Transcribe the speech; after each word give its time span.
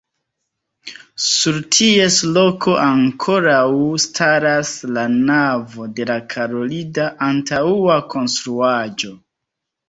Sur 1.25 1.57
ties 1.75 2.15
loko 2.37 2.73
ankoraŭ 2.83 3.65
staras 4.05 4.71
la 4.95 5.03
navo 5.29 5.87
de 6.01 6.09
la 6.13 6.17
karolida 6.33 7.07
antaŭa 7.29 8.01
konstruaĵo. 8.17 9.15